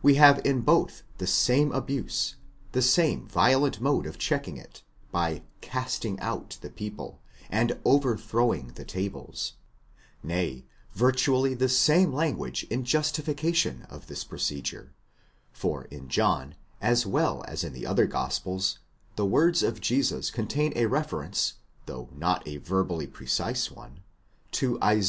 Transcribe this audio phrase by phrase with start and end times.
[0.00, 2.36] We have in both the same abuse,
[2.70, 8.16] the same violent mode of checking it, by casting out (ἐκβάλλειν) the people, and over
[8.16, 9.52] throwing (ἀναστρέφειν) the tables;
[10.22, 14.94] nay, virtually, the same language in justi fication of this procedure,
[15.50, 18.78] for in John, as well as in the other gospels,
[19.16, 21.54] the words of Jesus contain a reference,
[21.86, 24.04] though not a verbally precise one,
[24.52, 25.04] to Isa.